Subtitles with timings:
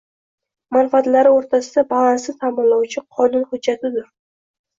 [0.77, 4.11] manfaatlari o‘rtasida balansni ta’minlovchi qonun hujjatidir.